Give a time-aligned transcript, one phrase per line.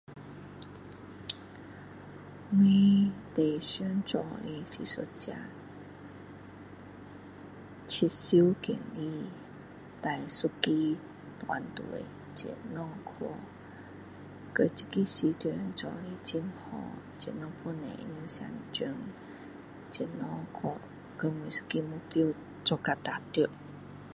[2.51, 2.57] 我
[3.35, 4.85] 最想做的是一个
[7.87, 9.29] 销售经理
[10.01, 10.27] 带一个
[10.59, 10.97] 队去
[11.45, 11.59] 把
[14.73, 16.55] 这个市场做的很好
[17.19, 18.07] 怎样把每一个
[21.83, 22.27] 目标
[22.63, 23.43] 做到达到